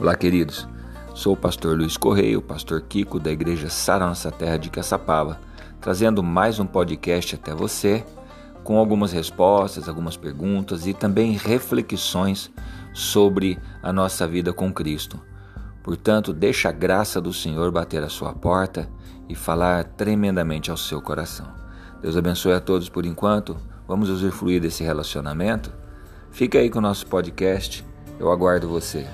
[0.00, 0.68] Olá, queridos.
[1.12, 5.40] Sou o pastor Luiz Correia, o pastor Kiko da Igreja Sara Nossa Terra de Caçapava,
[5.80, 8.04] trazendo mais um podcast até você
[8.62, 12.48] com algumas respostas, algumas perguntas e também reflexões
[12.94, 15.20] sobre a nossa vida com Cristo.
[15.82, 18.88] Portanto, deixa a graça do Senhor bater a sua porta
[19.28, 21.48] e falar tremendamente ao seu coração.
[22.00, 23.56] Deus abençoe a todos por enquanto.
[23.88, 25.72] Vamos usufruir desse relacionamento.
[26.30, 27.84] Fica aí com o nosso podcast.
[28.20, 29.04] Eu aguardo você.